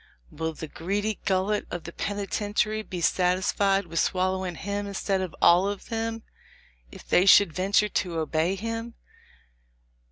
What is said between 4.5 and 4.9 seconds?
him